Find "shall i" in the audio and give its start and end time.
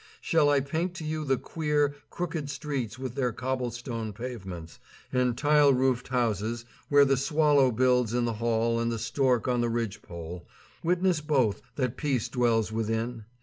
0.19-0.61